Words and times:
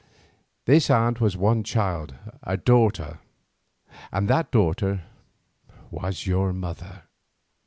This 0.65 0.89
aunt 0.89 1.19
had 1.19 1.35
one 1.35 1.61
child, 1.63 2.15
a 2.41 2.57
daughter, 2.57 3.19
and 4.11 4.27
that 4.27 4.49
daughter 4.49 5.03
was 5.91 6.25
your 6.25 6.51
mother. 6.53 7.03